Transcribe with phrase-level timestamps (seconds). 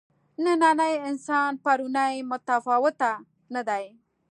[0.43, 3.11] نننی انسان پروني متفاوته
[3.53, 3.85] نه دي.